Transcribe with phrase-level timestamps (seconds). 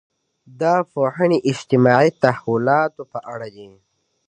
[0.61, 3.67] دا پوهنې اجتماعي تحولاتو په اړه دي.